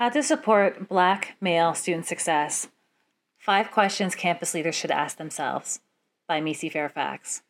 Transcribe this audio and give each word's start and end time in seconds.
How 0.00 0.08
to 0.08 0.22
support 0.22 0.88
Black 0.88 1.36
male 1.42 1.74
student 1.74 2.06
success. 2.06 2.68
Five 3.36 3.70
questions 3.70 4.14
campus 4.14 4.54
leaders 4.54 4.74
should 4.74 4.90
ask 4.90 5.18
themselves 5.18 5.80
by 6.26 6.40
Misi 6.40 6.70
Fairfax. 6.70 7.42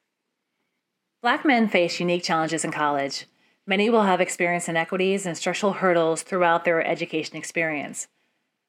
Black 1.23 1.45
men 1.45 1.69
face 1.69 2.01
unique 2.01 2.25
challenges 2.25 2.65
in 2.65 2.73
college. 2.73 3.27
Many 3.69 3.89
will 3.89 4.03
have 4.03 4.21
experienced 4.21 4.69
inequities 4.69 5.27
and 5.27 5.37
structural 5.37 5.75
hurdles 5.75 6.23
throughout 6.23 6.65
their 6.65 6.85
education 6.85 7.37
experience. 7.37 8.09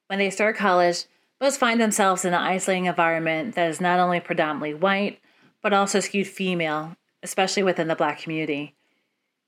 When 0.06 0.20
they 0.20 0.30
start 0.30 0.54
college, 0.56 1.06
most 1.40 1.58
find 1.58 1.80
themselves 1.80 2.24
in 2.24 2.34
an 2.34 2.40
isolating 2.40 2.84
environment 2.84 3.56
that 3.56 3.68
is 3.68 3.80
not 3.80 3.98
only 3.98 4.20
predominantly 4.20 4.74
white, 4.74 5.18
but 5.60 5.72
also 5.72 5.98
skewed 5.98 6.28
female, 6.28 6.94
especially 7.24 7.64
within 7.64 7.88
the 7.88 7.96
Black 7.96 8.20
community. 8.20 8.76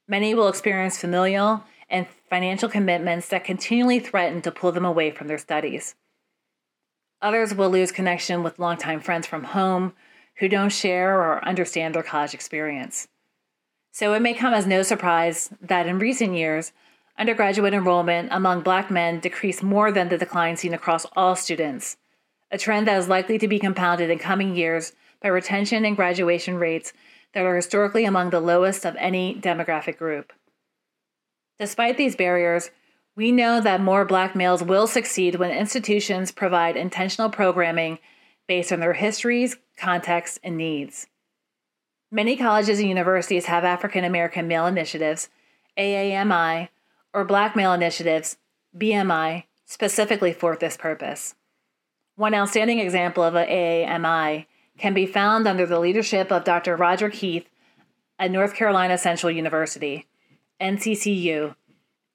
Many 0.09 0.35
will 0.35 0.49
experience 0.49 0.99
familial 0.99 1.63
and 1.89 2.09
financial 2.35 2.69
commitments 2.69 3.29
that 3.29 3.45
continually 3.45 4.01
threaten 4.01 4.43
to 4.43 4.51
pull 4.51 4.73
them 4.73 4.85
away 4.85 5.09
from 5.09 5.29
their 5.29 5.39
studies. 5.39 5.95
Others 7.23 7.55
will 7.55 7.71
lose 7.71 7.93
connection 7.93 8.43
with 8.43 8.59
longtime 8.59 8.99
friends 8.99 9.25
from 9.25 9.45
home 9.45 9.93
who 10.39 10.49
don't 10.49 10.71
share 10.71 11.17
or 11.17 11.45
understand 11.45 11.95
their 11.95 12.03
college 12.03 12.35
experience. 12.35 13.07
So 13.93 14.15
it 14.15 14.21
may 14.21 14.35
come 14.35 14.53
as 14.53 14.67
no 14.67 14.83
surprise 14.83 15.51
that 15.63 15.87
in 15.87 16.01
recent 16.01 16.35
years, 16.35 16.73
undergraduate 17.17 17.73
enrollment 17.73 18.31
among 18.33 18.63
Black 18.63 18.91
men 18.91 19.21
decreased 19.21 19.63
more 19.63 19.93
than 19.93 20.09
the 20.09 20.19
decline 20.19 20.57
seen 20.57 20.75
across 20.75 21.07
all 21.15 21.37
students, 21.37 21.99
a 22.51 22.59
trend 22.59 22.89
that 22.89 22.99
is 22.99 23.09
likely 23.09 23.39
to 23.39 23.47
be 23.47 23.61
compounded 23.61 24.11
in 24.11 24.19
coming 24.19 24.57
years 24.57 24.93
by 25.23 25.29
retention 25.29 25.85
and 25.85 25.95
graduation 25.95 26.57
rates 26.57 26.93
that 27.33 27.47
are 27.47 27.55
historically 27.55 28.05
among 28.05 28.31
the 28.31 28.41
lowest 28.41 28.85
of 28.85 28.97
any 28.97 29.37
demographic 29.37 29.97
group. 29.97 30.33
Despite 31.59 31.97
these 31.97 32.17
barriers, 32.17 32.71
we 33.17 33.31
know 33.31 33.61
that 33.61 33.81
more 33.81 34.05
black 34.05 34.35
males 34.35 34.63
will 34.63 34.87
succeed 34.87 35.37
when 35.37 35.51
institutions 35.51 36.33
provide 36.33 36.77
intentional 36.77 37.31
programming 37.31 37.99
based 38.49 38.73
on 38.73 38.81
their 38.81 38.95
histories, 38.95 39.57
contexts, 39.77 40.39
and 40.43 40.57
needs. 40.57 41.07
Many 42.11 42.37
colleges 42.37 42.79
and 42.81 42.89
universities 42.89 43.47
have 43.47 43.65
African 43.65 44.05
American 44.05 44.49
Male 44.49 44.67
Initiatives, 44.67 45.29
AAMI, 45.79 46.69
or 47.13 47.25
Black 47.25 47.57
Male 47.57 47.73
Initiatives, 47.73 48.37
BMI, 48.77 49.45
specifically 49.65 50.33
for 50.33 50.57
this 50.57 50.77
purpose. 50.77 51.35
One 52.17 52.35
outstanding 52.35 52.79
example 52.79 53.23
of 53.23 53.35
an 53.35 53.49
AAMI 53.49 54.47
can 54.79 54.95
be 54.95 55.07
found 55.07 55.47
under 55.47 55.67
the 55.67 55.81
leadership 55.81 56.31
of 56.31 56.45
Dr. 56.45 56.77
Roger 56.77 57.09
Heath 57.09 57.49
at 58.19 58.31
North 58.31 58.55
Carolina 58.55 58.99
Central 58.99 59.33
University. 59.33 60.07
NCCU, 60.61 61.55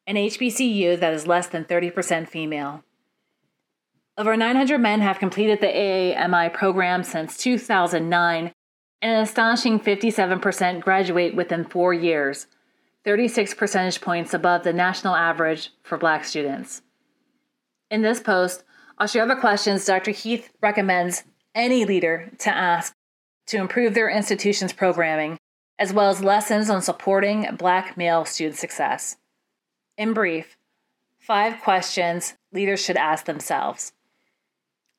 an 0.08 0.16
HBCU 0.16 1.00
that 1.00 1.14
is 1.14 1.28
less 1.28 1.48
than 1.48 1.66
30% 1.66 2.28
female. 2.28 2.84
Over 4.18 4.36
900 4.36 4.80
men 4.80 5.02
have 5.02 5.20
completed 5.20 5.62
the 5.62 5.68
AAMI 5.68 6.54
program 6.54 7.04
since 7.04 7.38
2009, 7.38 8.52
and 9.02 9.12
an 9.12 9.22
astonishing 9.22 9.80
57% 9.80 10.82
graduate 10.82 11.36
within 11.36 11.64
four 11.64 11.94
years, 11.94 12.48
36 13.06 13.54
percentage 13.54 14.02
points 14.02 14.34
above 14.34 14.64
the 14.64 14.74
national 14.74 15.16
average 15.16 15.72
for 15.84 15.98
black 15.98 16.26
students. 16.26 16.82
In 17.90 18.02
this 18.02 18.20
post, 18.20 18.64
I'll 18.98 19.08
share 19.08 19.26
the 19.26 19.36
questions 19.36 19.86
Dr. 19.86 20.12
Heath 20.12 20.52
recommends 20.62 21.24
any 21.56 21.86
leader 21.86 22.30
to 22.40 22.50
ask 22.50 22.94
to 23.48 23.58
improve 23.58 23.94
their 23.94 24.10
institution's 24.10 24.74
programming 24.74 25.38
as 25.80 25.94
well 25.94 26.10
as 26.10 26.22
lessons 26.22 26.70
on 26.70 26.82
supporting 26.82 27.48
Black 27.58 27.96
male 27.98 28.26
student 28.26 28.58
success. 28.58 29.16
In 29.98 30.14
brief, 30.14 30.58
five 31.18 31.62
questions 31.62 32.36
leaders 32.52 32.84
should 32.84 32.98
ask 32.98 33.26
themselves. 33.26 33.94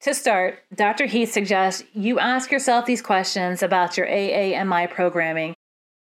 To 0.00 0.14
start, 0.14 0.60
Dr. 0.74 1.04
Heath 1.04 1.30
suggests 1.30 1.84
you 1.92 2.18
ask 2.18 2.50
yourself 2.50 2.86
these 2.86 3.02
questions 3.02 3.62
about 3.62 3.98
your 3.98 4.06
AAMI 4.06 4.90
programming 4.90 5.54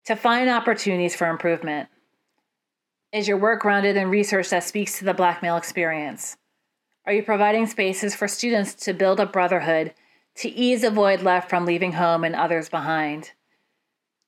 to 0.06 0.16
find 0.16 0.50
opportunities 0.50 1.16
for 1.16 1.28
improvement. 1.28 1.88
Is 3.12 3.28
your 3.28 3.38
work 3.38 3.62
grounded 3.62 3.96
in 3.96 4.10
research 4.10 4.50
that 4.50 4.64
speaks 4.64 4.98
to 4.98 5.06
the 5.06 5.14
Black 5.14 5.44
male 5.44 5.56
experience? 5.56 6.36
Are 7.06 7.14
you 7.14 7.22
providing 7.22 7.68
spaces 7.68 8.16
for 8.16 8.28
students 8.28 8.74
to 8.86 8.94
build 8.94 9.20
a 9.20 9.28
brotherhood 9.28 9.94
to 10.38 10.50
ease 10.50 10.84
a 10.84 10.90
void 10.90 11.22
left 11.22 11.48
from 11.48 11.66
leaving 11.66 11.92
home 11.92 12.24
and 12.24 12.36
others 12.36 12.70
behind? 12.70 13.34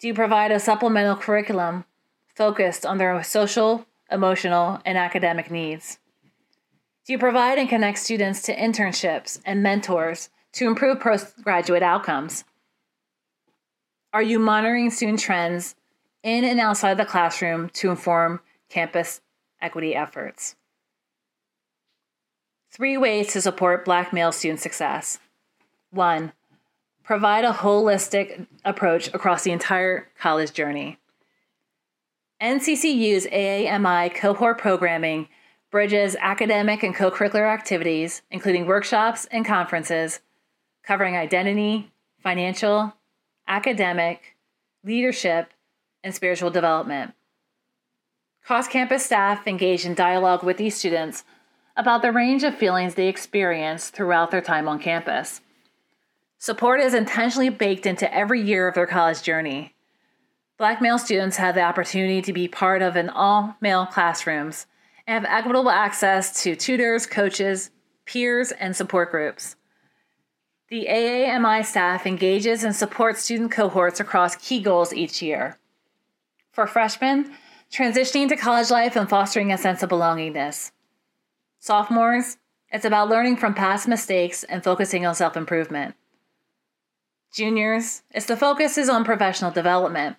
Do 0.06 0.10
you 0.10 0.14
provide 0.14 0.52
a 0.52 0.60
supplemental 0.60 1.16
curriculum 1.16 1.84
focused 2.36 2.86
on 2.86 3.00
their 3.00 3.24
social, 3.24 3.88
emotional, 4.12 4.80
and 4.86 5.00
academic 5.00 5.50
needs? 5.50 5.98
Do 7.08 7.14
you 7.14 7.18
provide 7.18 7.58
and 7.58 7.68
connect 7.68 7.98
students 7.98 8.44
to 8.44 8.56
internships 8.56 9.40
and 9.48 9.64
mentors 9.64 10.30
to 10.52 10.68
improve 10.68 11.00
postgraduate 11.00 11.82
outcomes? 11.82 12.44
Are 14.14 14.22
you 14.22 14.38
monitoring 14.38 14.92
student 14.92 15.22
trends 15.22 15.74
in 16.22 16.44
and 16.44 16.60
outside 16.60 16.98
the 16.98 17.06
classroom 17.06 17.70
to 17.70 17.90
inform 17.90 18.42
campus 18.70 19.22
equity 19.60 19.96
efforts? 19.96 20.56
Three 22.70 22.96
ways 22.96 23.34
to 23.34 23.42
support 23.42 23.86
Black 23.86 24.14
male 24.14 24.32
student 24.32 24.60
success. 24.60 25.18
One, 25.90 26.32
provide 27.06 27.46
a 27.46 27.54
holistic 27.54 28.48
approach 28.66 29.08
across 29.14 29.44
the 29.44 29.52
entire 29.52 30.08
college 30.20 30.52
journey. 30.52 30.98
NCCU's 32.42 33.28
AAMI 33.28 34.14
cohort 34.14 34.58
programming 34.58 35.30
bridges 35.72 36.16
academic 36.20 36.84
and 36.84 36.96
co 36.96 37.12
curricular 37.12 37.52
activities, 37.52 38.22
including 38.32 38.66
workshops 38.66 39.26
and 39.32 39.46
conferences, 39.46 40.20
covering 40.84 41.16
identity, 41.16 41.92
financial, 42.22 42.94
academic, 43.48 44.36
leadership, 44.84 45.54
and 46.04 46.14
spiritual 46.14 46.50
development. 46.50 47.14
Cross 48.44 48.68
campus 48.68 49.06
staff 49.06 49.48
engage 49.48 49.86
in 49.86 49.96
dialogue 49.96 50.44
with 50.44 50.58
these 50.58 50.76
students 50.76 51.24
about 51.76 52.02
the 52.02 52.12
range 52.12 52.44
of 52.44 52.56
feelings 52.56 52.96
they 52.96 53.08
experience 53.08 53.90
throughout 53.90 54.32
their 54.32 54.42
time 54.42 54.68
on 54.68 54.80
campus. 54.80 55.42
Support 56.38 56.82
is 56.82 56.94
intentionally 56.94 57.50
baked 57.50 57.86
into 57.86 58.14
every 58.14 58.42
year 58.42 58.68
of 58.68 58.76
their 58.76 58.86
college 58.86 59.24
journey. 59.24 59.74
Black 60.58 60.82
male 60.82 60.98
students 60.98 61.38
have 61.38 61.56
the 61.56 61.62
opportunity 61.62 62.22
to 62.22 62.34
be 62.34 62.48
part 62.48 62.82
of 62.82 62.96
an 62.96 63.10
all 63.10 63.56
male 63.62 63.86
classrooms 63.86 64.68
and 65.08 65.26
have 65.26 65.34
equitable 65.34 65.70
access 65.70 66.44
to 66.44 66.56
tutors, 66.56 67.06
coaches, 67.06 67.72
peers, 68.06 68.52
and 68.52 68.76
support 68.76 69.12
groups. 69.12 69.56
The 70.70 70.88
AAMI 70.90 71.66
staff 71.66 72.06
engages 72.06 72.64
and 72.64 72.76
supports 72.76 73.24
student 73.24 73.52
cohorts 73.52 74.00
across 74.00 74.36
key 74.36 74.62
goals 74.62 74.94
each 74.94 75.22
year. 75.22 75.58
For 76.52 76.68
freshmen, 76.68 77.34
transitioning 77.72 78.30
to 78.30 78.36
college 78.36 78.72
life 78.72 78.96
and 78.96 79.10
fostering 79.10 79.52
a 79.52 79.58
sense 79.58 79.84
of 79.84 79.90
belongingness. 79.90 80.72
Sophomores, 81.60 82.38
it's 82.72 82.86
about 82.86 83.10
learning 83.10 83.38
from 83.38 83.54
past 83.54 83.88
mistakes 83.88 84.44
and 84.44 84.64
focusing 84.64 85.06
on 85.06 85.16
self 85.16 85.38
improvement 85.38 85.96
juniors, 87.36 88.02
it's 88.12 88.26
the 88.26 88.38
focus 88.38 88.78
is 88.78 88.90
on 88.90 89.04
professional 89.04 89.52
development. 89.52 90.16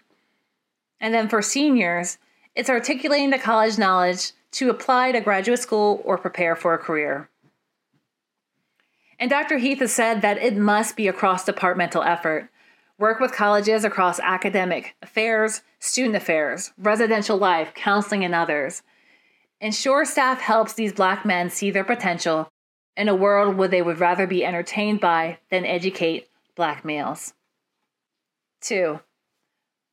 And 1.01 1.15
then 1.15 1.29
for 1.29 1.41
seniors, 1.41 2.19
it's 2.55 2.71
articulating 2.71 3.31
the 3.31 3.39
college 3.39 3.79
knowledge 3.79 4.33
to 4.53 4.71
apply 4.71 5.13
to 5.13 5.21
graduate 5.21 5.59
school 5.59 6.03
or 6.05 6.19
prepare 6.19 6.55
for 6.55 6.75
a 6.75 6.79
career. 6.79 7.29
And 9.19 9.31
Dr. 9.31 9.57
Heath 9.57 9.79
has 9.79 9.95
said 9.95 10.21
that 10.21 10.39
it 10.39 10.57
must 10.57 10.95
be 10.95 11.09
a 11.09 11.13
cross 11.13 11.45
departmental 11.45 12.03
effort. 12.03 12.51
Work 12.99 13.19
with 13.19 13.33
colleges 13.33 13.85
across 13.85 14.21
academic 14.21 14.95
affairs, 15.03 15.63
student 15.79 16.17
affairs, 16.17 16.73
residential 16.77 17.39
life, 17.39 17.73
counseling, 17.75 18.25
and 18.25 18.35
others. 18.35 18.83
Ensure 19.59 20.05
staff 20.05 20.41
helps 20.41 20.75
these 20.75 20.93
black 20.93 21.25
men 21.25 21.49
see 21.49 21.71
their 21.71 21.85
potential 21.85 22.51
in 22.95 23.09
a 23.09 23.15
world 23.15 23.57
where 23.57 23.69
they 23.69 23.81
would 23.81 24.01
rather 24.01 24.27
be 24.27 24.45
entertained 24.45 25.01
by 25.01 25.39
than 25.51 25.65
educate 25.65 26.29
black 26.57 26.85
males. 26.85 27.35
Two, 28.61 29.01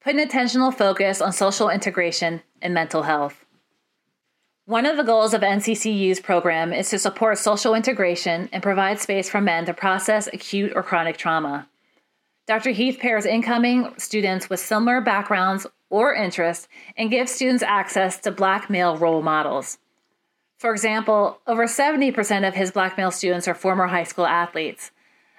put 0.01 0.15
an 0.15 0.19
intentional 0.19 0.71
focus 0.71 1.21
on 1.21 1.31
social 1.31 1.69
integration 1.69 2.42
and 2.62 2.74
mental 2.74 3.04
health. 3.04 3.45
One 4.65 4.86
of 4.86 4.95
the 4.95 5.04
goals 5.04 5.33
of 5.33 5.42
NCCU's 5.42 6.21
program 6.21 6.71
is 6.71 6.89
to 6.89 6.98
support 6.98 7.38
social 7.38 7.75
integration 7.75 8.48
and 8.54 8.63
provide 8.63 8.98
space 8.98 9.30
for 9.30 9.42
men 9.42 9.65
to 9.65 9.74
process 9.74 10.27
acute 10.27 10.71
or 10.74 10.81
chronic 10.81 11.18
trauma. 11.18 11.68
Dr. 12.48 12.71
Heath 12.71 12.98
pairs 13.00 13.25
incoming 13.25 13.94
students 13.98 14.50
with 14.50 14.62
similar 14.62 15.01
backgrounds 15.01 15.68
or 15.89 16.13
interests 16.13 16.69
and 16.95 17.12
gives 17.12 17.31
students 17.31 17.62
access 17.62 18.19
to 18.21 18.31
black 18.31 18.69
male 18.69 18.98
role 18.98 19.21
models. 19.21 19.80
For 20.57 20.71
example, 20.71 21.39
over 21.45 21.65
70% 21.65 22.48
of 22.48 22.56
his 22.56 22.71
black 22.71 22.98
male 22.98 23.12
students 23.12 23.50
are 23.50 23.54
former 23.54 23.88
high 23.88 24.06
school 24.06 24.25
athletes, 24.25 24.92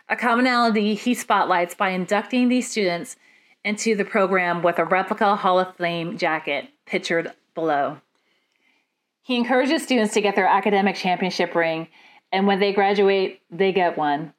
a 0.08 0.16
commonality 0.16 0.94
he 0.94 1.14
spotlights 1.14 1.74
by 1.74 1.90
inducting 1.90 2.48
these 2.48 2.70
students 2.70 3.16
into 3.64 3.94
the 3.94 4.04
program 4.04 4.62
with 4.62 4.78
a 4.78 4.84
replica 4.84 5.36
Hall 5.36 5.58
of 5.58 5.74
Fame 5.76 6.18
jacket 6.18 6.68
pictured 6.86 7.32
below. 7.54 7.98
He 9.22 9.36
encourages 9.36 9.82
students 9.82 10.12
to 10.14 10.20
get 10.20 10.36
their 10.36 10.46
academic 10.46 10.96
championship 10.96 11.54
ring, 11.54 11.88
and 12.30 12.46
when 12.46 12.60
they 12.60 12.72
graduate, 12.72 13.40
they 13.50 13.72
get 13.72 13.96
one. 13.96 14.34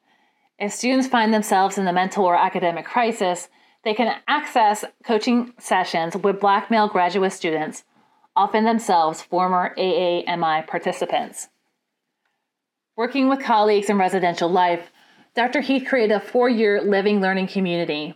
If 0.58 0.72
students 0.72 1.08
find 1.08 1.34
themselves 1.34 1.76
in 1.76 1.84
the 1.84 1.92
mental 1.92 2.24
or 2.24 2.36
academic 2.36 2.84
crisis, 2.84 3.48
they 3.82 3.94
can 3.94 4.16
access 4.28 4.84
coaching 5.04 5.52
sessions 5.58 6.16
with 6.16 6.40
Black 6.40 6.70
male 6.70 6.88
graduate 6.88 7.32
students, 7.32 7.84
often 8.36 8.64
themselves 8.64 9.22
former 9.22 9.74
AAMI 9.76 10.66
participants. 10.66 11.48
Working 12.96 13.28
with 13.28 13.40
colleagues 13.40 13.90
in 13.90 13.98
residential 13.98 14.48
life, 14.48 14.90
Dr. 15.36 15.60
Heath 15.60 15.86
created 15.86 16.14
a 16.14 16.20
four 16.20 16.48
year 16.48 16.80
living 16.80 17.20
learning 17.20 17.48
community. 17.48 18.14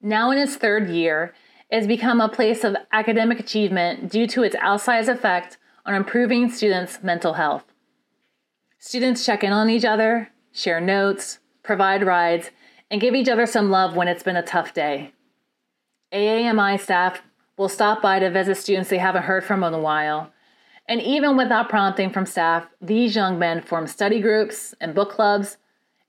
Now 0.00 0.30
in 0.30 0.38
its 0.38 0.56
third 0.56 0.88
year, 0.88 1.34
it 1.70 1.76
has 1.76 1.86
become 1.86 2.22
a 2.22 2.28
place 2.30 2.64
of 2.64 2.74
academic 2.90 3.38
achievement 3.38 4.10
due 4.10 4.26
to 4.28 4.42
its 4.42 4.56
outsized 4.56 5.08
effect 5.08 5.58
on 5.84 5.94
improving 5.94 6.50
students' 6.50 7.02
mental 7.02 7.34
health. 7.34 7.64
Students 8.78 9.26
check 9.26 9.44
in 9.44 9.52
on 9.52 9.68
each 9.68 9.84
other, 9.84 10.30
share 10.50 10.80
notes, 10.80 11.40
provide 11.62 12.02
rides, 12.02 12.50
and 12.90 12.98
give 12.98 13.14
each 13.14 13.28
other 13.28 13.44
some 13.44 13.70
love 13.70 13.94
when 13.94 14.08
it's 14.08 14.22
been 14.22 14.36
a 14.36 14.42
tough 14.42 14.72
day. 14.72 15.12
AAMI 16.14 16.80
staff 16.80 17.20
will 17.58 17.68
stop 17.68 18.00
by 18.00 18.20
to 18.20 18.30
visit 18.30 18.56
students 18.56 18.88
they 18.88 18.96
haven't 18.96 19.24
heard 19.24 19.44
from 19.44 19.62
in 19.62 19.74
a 19.74 19.78
while. 19.78 20.32
And 20.86 21.02
even 21.02 21.36
without 21.36 21.68
prompting 21.68 22.08
from 22.08 22.24
staff, 22.24 22.66
these 22.80 23.14
young 23.14 23.38
men 23.38 23.60
form 23.60 23.86
study 23.86 24.22
groups 24.22 24.74
and 24.80 24.94
book 24.94 25.10
clubs 25.10 25.58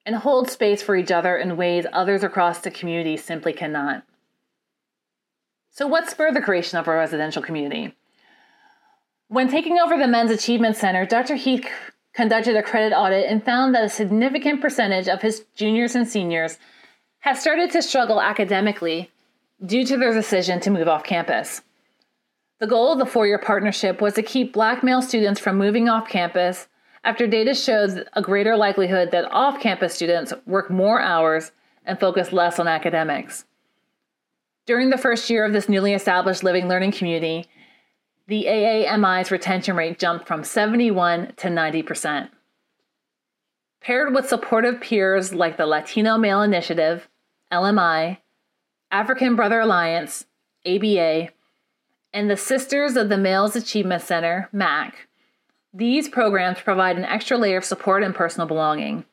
and 0.09 0.17
hold 0.17 0.49
space 0.49 0.81
for 0.81 0.95
each 0.95 1.11
other 1.11 1.37
in 1.37 1.55
ways 1.55 1.85
others 1.93 2.23
across 2.23 2.61
the 2.61 2.71
community 2.71 3.15
simply 3.15 3.53
cannot. 3.53 4.01
So, 5.69 5.85
what 5.85 6.09
spurred 6.09 6.33
the 6.33 6.41
creation 6.41 6.79
of 6.79 6.87
our 6.87 6.97
residential 6.97 7.43
community? 7.43 7.93
When 9.27 9.49
taking 9.49 9.77
over 9.77 9.99
the 9.99 10.07
Men's 10.07 10.31
Achievement 10.31 10.77
Center, 10.77 11.05
Dr. 11.05 11.35
Heath 11.35 11.67
conducted 12.13 12.55
a 12.55 12.63
credit 12.63 12.91
audit 12.91 13.29
and 13.29 13.45
found 13.45 13.75
that 13.75 13.83
a 13.83 13.89
significant 13.89 14.61
percentage 14.61 15.07
of 15.07 15.21
his 15.21 15.45
juniors 15.53 15.93
and 15.93 16.07
seniors 16.07 16.57
have 17.19 17.37
started 17.37 17.69
to 17.69 17.83
struggle 17.83 18.19
academically 18.19 19.11
due 19.63 19.85
to 19.85 19.95
their 19.95 20.11
decision 20.11 20.59
to 20.61 20.71
move 20.71 20.87
off 20.87 21.03
campus. 21.03 21.61
The 22.57 22.65
goal 22.65 22.93
of 22.93 22.97
the 22.97 23.05
four 23.05 23.27
year 23.27 23.37
partnership 23.37 24.01
was 24.01 24.15
to 24.15 24.23
keep 24.23 24.53
black 24.53 24.83
male 24.83 25.03
students 25.03 25.39
from 25.39 25.59
moving 25.59 25.87
off 25.87 26.09
campus 26.09 26.67
after 27.03 27.27
data 27.27 27.53
shows 27.53 27.99
a 28.13 28.21
greater 28.21 28.55
likelihood 28.57 29.11
that 29.11 29.31
off 29.31 29.61
campus 29.61 29.93
students 29.93 30.33
work 30.45 30.69
more 30.69 30.99
hours 30.99 31.51
and 31.85 31.99
focus 31.99 32.31
less 32.31 32.59
on 32.59 32.67
academics. 32.67 33.45
During 34.65 34.89
the 34.89 34.97
first 34.97 35.29
year 35.29 35.45
of 35.45 35.53
this 35.53 35.69
newly 35.69 35.93
established 35.93 36.43
living 36.43 36.67
learning 36.67 36.91
community, 36.91 37.47
the 38.27 38.45
AAMI's 38.45 39.31
retention 39.31 39.75
rate 39.75 39.97
jumped 39.97 40.27
from 40.27 40.43
71 40.43 41.33
to 41.37 41.47
90%. 41.47 42.29
Paired 43.81 44.13
with 44.13 44.29
supportive 44.29 44.81
peers 44.81 45.33
like 45.33 45.57
the 45.57 45.65
Latino 45.65 46.17
Male 46.17 46.43
Initiative, 46.43 47.09
LMI, 47.51 48.17
African 48.91 49.35
Brother 49.35 49.61
Alliance, 49.61 50.25
ABA, 50.65 51.29
and 52.13 52.29
the 52.29 52.37
Sisters 52.37 52.95
of 52.95 53.09
the 53.09 53.17
Males 53.17 53.55
Achievement 53.55 54.03
Center, 54.03 54.49
MAC, 54.51 55.08
these 55.73 56.09
programs 56.09 56.59
provide 56.59 56.97
an 56.97 57.05
extra 57.05 57.37
layer 57.37 57.57
of 57.57 57.65
support 57.65 58.03
and 58.03 58.15
personal 58.15 58.47
belonging. 58.47 59.05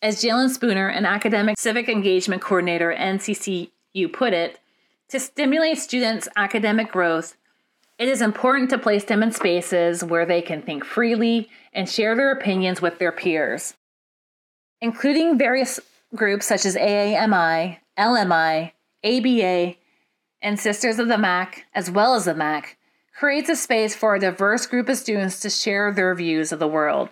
As 0.00 0.22
Jalen 0.22 0.50
Spooner, 0.50 0.88
an 0.88 1.06
academic 1.06 1.58
civic 1.58 1.88
engagement 1.88 2.42
coordinator 2.42 2.90
at 2.90 3.18
NCCU, 3.18 4.12
put 4.12 4.32
it, 4.32 4.58
to 5.08 5.20
stimulate 5.20 5.78
students' 5.78 6.28
academic 6.36 6.90
growth, 6.90 7.36
it 7.98 8.08
is 8.08 8.20
important 8.20 8.70
to 8.70 8.78
place 8.78 9.04
them 9.04 9.22
in 9.22 9.30
spaces 9.30 10.02
where 10.02 10.26
they 10.26 10.42
can 10.42 10.60
think 10.60 10.84
freely 10.84 11.48
and 11.72 11.88
share 11.88 12.16
their 12.16 12.32
opinions 12.32 12.82
with 12.82 12.98
their 12.98 13.12
peers. 13.12 13.74
Including 14.80 15.38
various 15.38 15.78
groups 16.14 16.46
such 16.46 16.66
as 16.66 16.74
AAMI, 16.74 17.78
LMI, 17.96 18.72
ABA, 19.04 19.76
and 20.40 20.58
Sisters 20.58 20.98
of 20.98 21.06
the 21.06 21.18
MAC, 21.18 21.64
as 21.74 21.90
well 21.90 22.14
as 22.14 22.24
the 22.24 22.34
MAC, 22.34 22.76
creates 23.14 23.48
a 23.48 23.56
space 23.56 23.94
for 23.94 24.14
a 24.14 24.20
diverse 24.20 24.66
group 24.66 24.88
of 24.88 24.96
students 24.96 25.40
to 25.40 25.50
share 25.50 25.92
their 25.92 26.14
views 26.14 26.52
of 26.52 26.58
the 26.58 26.68
world. 26.68 27.10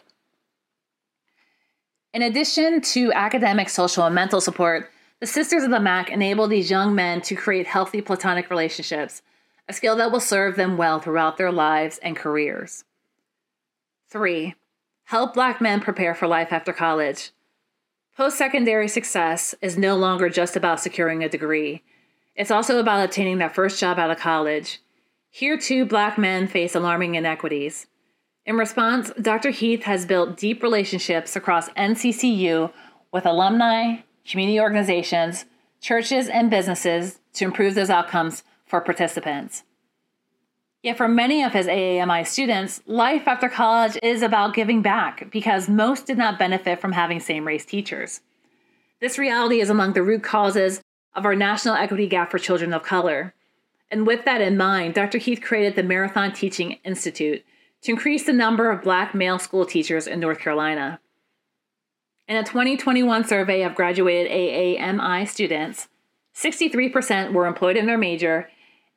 In 2.12 2.22
addition 2.22 2.80
to 2.80 3.12
academic, 3.12 3.68
social, 3.68 4.04
and 4.04 4.14
mental 4.14 4.40
support, 4.40 4.90
the 5.20 5.26
Sisters 5.26 5.62
of 5.62 5.70
the 5.70 5.80
MAC 5.80 6.10
enable 6.10 6.48
these 6.48 6.70
young 6.70 6.94
men 6.94 7.20
to 7.22 7.36
create 7.36 7.66
healthy 7.66 8.00
platonic 8.00 8.50
relationships, 8.50 9.22
a 9.68 9.72
skill 9.72 9.94
that 9.96 10.10
will 10.10 10.20
serve 10.20 10.56
them 10.56 10.76
well 10.76 10.98
throughout 10.98 11.36
their 11.36 11.52
lives 11.52 11.98
and 11.98 12.16
careers. 12.16 12.84
3. 14.08 14.54
Help 15.04 15.34
Black 15.34 15.60
men 15.60 15.80
prepare 15.80 16.14
for 16.14 16.26
life 16.26 16.52
after 16.52 16.72
college. 16.72 17.30
Post 18.16 18.38
secondary 18.38 18.88
success 18.88 19.54
is 19.60 19.78
no 19.78 19.94
longer 19.94 20.28
just 20.28 20.56
about 20.56 20.80
securing 20.80 21.22
a 21.22 21.28
degree, 21.28 21.82
it's 22.40 22.50
also 22.50 22.78
about 22.78 23.04
obtaining 23.04 23.38
that 23.38 23.54
first 23.54 23.78
job 23.78 23.98
out 23.98 24.10
of 24.10 24.18
college 24.18 24.80
here, 25.30 25.56
too, 25.56 25.86
black 25.86 26.18
men 26.18 26.48
face 26.48 26.74
alarming 26.74 27.14
inequities. 27.14 27.86
In 28.44 28.56
response, 28.56 29.12
Dr. 29.20 29.50
Heath 29.50 29.84
has 29.84 30.04
built 30.04 30.36
deep 30.36 30.62
relationships 30.62 31.36
across 31.36 31.68
NCCU 31.70 32.72
with 33.12 33.26
alumni, 33.26 33.98
community 34.28 34.58
organizations, 34.60 35.44
churches, 35.80 36.28
and 36.28 36.50
businesses 36.50 37.20
to 37.34 37.44
improve 37.44 37.74
those 37.74 37.90
outcomes 37.90 38.42
for 38.66 38.80
participants. 38.80 39.62
Yet, 40.82 40.96
for 40.96 41.08
many 41.08 41.42
of 41.42 41.52
his 41.52 41.66
AAMI 41.66 42.26
students, 42.26 42.82
life 42.86 43.28
after 43.28 43.48
college 43.48 43.98
is 44.02 44.22
about 44.22 44.54
giving 44.54 44.82
back 44.82 45.30
because 45.30 45.68
most 45.68 46.06
did 46.06 46.18
not 46.18 46.38
benefit 46.38 46.80
from 46.80 46.92
having 46.92 47.20
same 47.20 47.46
race 47.46 47.66
teachers. 47.66 48.20
This 49.00 49.18
reality 49.18 49.60
is 49.60 49.70
among 49.70 49.92
the 49.92 50.02
root 50.02 50.22
causes 50.22 50.80
of 51.14 51.24
our 51.24 51.36
national 51.36 51.74
equity 51.74 52.06
gap 52.06 52.30
for 52.30 52.38
children 52.38 52.72
of 52.72 52.82
color. 52.82 53.34
And 53.90 54.06
with 54.06 54.24
that 54.24 54.40
in 54.40 54.56
mind, 54.56 54.94
Dr. 54.94 55.18
Heath 55.18 55.40
created 55.42 55.74
the 55.74 55.82
Marathon 55.82 56.32
Teaching 56.32 56.78
Institute 56.84 57.44
to 57.82 57.90
increase 57.90 58.24
the 58.24 58.32
number 58.32 58.70
of 58.70 58.82
black 58.82 59.14
male 59.14 59.38
school 59.38 59.64
teachers 59.64 60.06
in 60.06 60.20
North 60.20 60.38
Carolina. 60.38 61.00
In 62.28 62.36
a 62.36 62.44
2021 62.44 63.24
survey 63.24 63.62
of 63.62 63.74
graduated 63.74 64.30
AAMI 64.30 65.26
students, 65.26 65.88
63% 66.34 67.32
were 67.32 67.46
employed 67.46 67.76
in 67.76 67.86
their 67.86 67.98
major, 67.98 68.48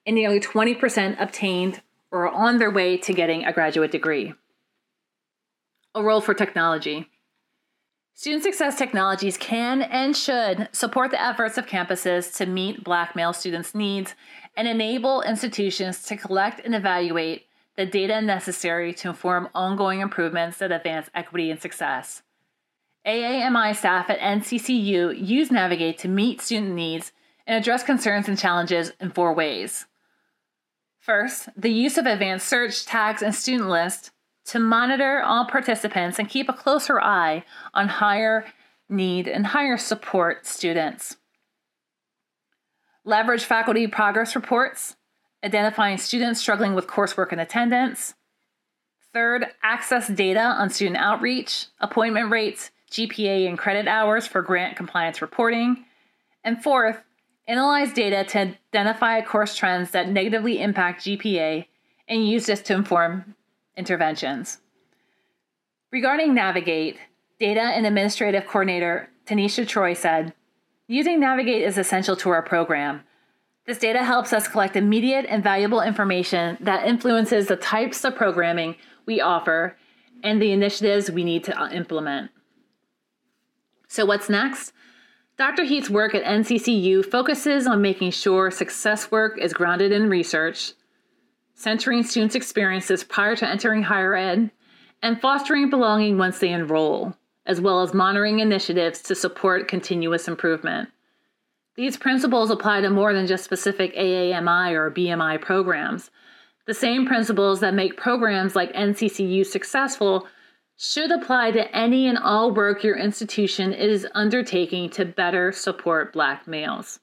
and 0.06 0.16
nearly 0.16 0.40
20% 0.40 1.20
obtained 1.20 1.82
or 2.12 2.28
are 2.28 2.32
on 2.32 2.60
their 2.60 2.70
way 2.70 2.96
to 2.98 3.14
getting 3.14 3.44
a 3.44 3.54
graduate 3.54 3.92
degree. 3.92 4.34
A 5.96 6.04
role 6.04 6.22
for 6.22 6.36
technology. 6.36 7.10
Student 8.14 8.44
Success 8.44 8.78
Technologies 8.78 9.38
can 9.38 9.82
and 9.82 10.16
should 10.16 10.70
support 10.72 11.10
the 11.10 11.22
efforts 11.22 11.58
of 11.58 11.66
campuses 11.66 12.36
to 12.38 12.46
meet 12.46 12.84
Black 12.84 13.16
male 13.16 13.34
students' 13.34 13.74
needs 13.74 14.14
and 14.56 14.68
enable 14.68 15.22
institutions 15.22 16.04
to 16.04 16.18
collect 16.18 16.62
and 16.64 16.76
evaluate 16.76 17.48
the 17.76 17.86
data 17.86 18.22
necessary 18.22 18.94
to 18.94 19.10
inform 19.10 19.50
ongoing 19.56 20.00
improvements 20.00 20.60
that 20.60 20.72
advance 20.72 21.10
equity 21.16 21.50
and 21.50 21.62
success. 21.62 22.22
AAMI 23.06 23.76
staff 23.76 24.10
at 24.10 24.20
NCCU 24.20 25.20
use 25.20 25.52
Navigate 25.52 25.98
to 26.00 26.08
meet 26.08 26.40
student 26.40 26.74
needs 26.74 27.12
and 27.46 27.58
address 27.60 27.84
concerns 27.84 28.28
and 28.28 28.38
challenges 28.38 28.94
in 29.00 29.12
four 29.12 29.34
ways. 29.34 29.88
First, 31.00 31.50
the 31.58 31.72
use 31.72 31.98
of 31.98 32.06
advanced 32.06 32.48
search, 32.48 32.86
tags, 32.86 33.22
and 33.22 33.36
student 33.36 33.70
lists 33.70 34.12
to 34.46 34.60
monitor 34.60 35.22
all 35.22 35.46
participants 35.46 36.18
and 36.18 36.30
keep 36.30 36.48
a 36.48 36.54
closer 36.54 37.02
eye 37.02 37.44
on 37.74 37.88
higher 37.88 38.46
need 38.88 39.28
and 39.28 39.48
higher 39.48 39.78
support 39.78 40.46
students. 40.46 41.18
Leverage 43.06 43.44
faculty 43.44 43.88
progress 43.88 44.36
reports, 44.36 44.96
identifying 45.44 45.98
students 45.98 46.40
struggling 46.40 46.74
with 46.74 46.88
coursework 46.88 47.32
and 47.32 47.42
attendance. 47.42 48.14
Third, 49.14 49.48
access 49.62 50.08
data 50.08 50.40
on 50.40 50.70
student 50.70 50.98
outreach, 50.98 51.68
appointment 51.80 52.32
rates, 52.32 52.72
GPA, 52.90 53.48
and 53.48 53.58
credit 53.58 53.88
hours 53.88 54.26
for 54.26 54.42
grant 54.42 54.78
compliance 54.78 55.22
reporting. 55.22 55.86
And 56.44 56.64
fourth, 56.64 57.00
analyze 57.48 57.92
data 57.92 58.24
to 58.32 58.56
identify 58.74 59.22
course 59.22 59.56
trends 59.56 59.92
that 59.92 60.10
negatively 60.10 60.62
impact 60.62 61.04
GPA 61.04 61.66
and 62.08 62.28
use 62.28 62.46
this 62.46 62.62
to 62.64 62.74
inform 62.74 63.36
interventions. 63.76 64.60
Regarding 65.92 66.34
Navigate, 66.34 66.98
Data 67.40 67.62
and 67.62 67.86
Administrative 67.86 68.48
Coordinator 68.48 69.10
Tanisha 69.26 69.68
Troy 69.68 69.94
said, 69.94 70.34
Using 70.88 71.22
Navigate 71.22 71.62
is 71.62 71.78
essential 71.78 72.18
to 72.18 72.30
our 72.30 72.42
program. 72.42 73.04
This 73.66 73.78
data 73.78 74.04
helps 74.04 74.34
us 74.34 74.50
collect 74.50 74.76
immediate 74.76 75.26
and 75.30 75.42
valuable 75.42 75.80
information 75.80 76.58
that 76.60 76.86
influences 76.86 77.48
the 77.48 77.56
types 77.56 78.04
of 78.04 78.16
programming 78.16 78.76
we 79.06 79.22
offer 79.22 79.78
and 80.24 80.42
the 80.42 80.52
initiatives 80.52 81.10
we 81.10 81.24
need 81.24 81.46
to 81.46 81.58
uh, 81.58 81.70
implement. 81.70 82.32
So, 83.88 84.06
what's 84.06 84.30
next? 84.30 84.74
Dr. 85.38 85.64
Heath's 85.64 85.90
work 85.90 86.14
at 86.14 86.26
NCCU 86.26 87.10
focuses 87.10 87.66
on 87.66 87.82
making 87.82 88.12
sure 88.12 88.52
success 88.52 89.10
work 89.10 89.40
is 89.40 89.54
grounded 89.54 89.94
in 89.94 90.10
research, 90.10 90.74
centering 91.56 92.04
students' 92.04 92.36
experiences 92.36 93.06
prior 93.06 93.38
to 93.38 93.48
entering 93.48 93.84
higher 93.84 94.16
ed, 94.16 94.52
and 95.02 95.22
fostering 95.22 95.70
belonging 95.70 96.18
once 96.18 96.40
they 96.40 96.50
enroll, 96.50 97.16
as 97.46 97.60
well 97.60 97.82
as 97.82 97.94
monitoring 97.94 98.40
initiatives 98.40 99.02
to 99.02 99.16
support 99.16 99.68
continuous 99.68 100.28
improvement. 100.28 100.90
These 101.76 101.98
principles 101.98 102.52
apply 102.52 102.82
to 102.82 102.90
more 102.90 103.14
than 103.14 103.28
just 103.28 103.44
specific 103.44 103.96
AAMI 103.96 104.74
or 104.74 104.92
BMI 104.92 105.42
programs. 105.42 106.12
The 106.68 106.74
same 106.74 107.06
principles 107.06 107.60
that 107.62 107.74
make 107.74 107.98
programs 107.98 108.56
like 108.56 108.72
NCCU 108.74 109.46
successful 109.46 110.28
should 110.78 111.12
apply 111.12 111.52
to 111.52 111.76
any 111.76 112.08
and 112.08 112.18
all 112.18 112.52
work 112.52 112.84
your 112.84 112.98
institution 112.98 113.74
is 113.74 114.08
undertaking 114.14 114.90
to 114.92 115.06
better 115.06 115.52
support 115.52 116.14
Black 116.14 116.48
males. 116.48 117.00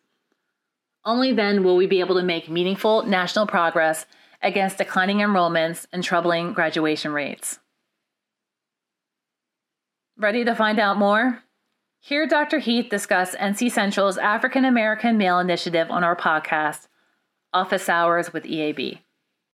Only 1.05 1.33
then 1.33 1.65
will 1.65 1.77
we 1.77 1.87
be 1.87 2.01
able 2.01 2.17
to 2.17 2.23
make 2.23 2.49
meaningful 2.49 3.05
national 3.07 3.47
progress 3.47 4.07
against 4.43 4.79
declining 4.79 5.19
enrollments 5.19 5.87
and 5.93 6.03
troubling 6.03 6.53
graduation 6.53 7.13
rates. 7.13 7.59
Ready 10.21 10.45
to 10.45 10.55
find 10.55 10.79
out 10.79 10.99
more? 10.99 11.43
Hear 11.99 12.27
Dr. 12.27 12.59
Heath 12.59 12.91
discuss 12.91 13.35
NC 13.37 13.71
Central's 13.71 14.19
African 14.19 14.67
American 14.67 15.17
Male 15.17 15.39
Initiative 15.39 15.91
on 15.91 16.05
our 16.05 16.15
podcast, 16.15 16.89
Office 17.55 17.89
Hours 17.89 18.31
with 18.31 18.45
EAB. 18.45 18.99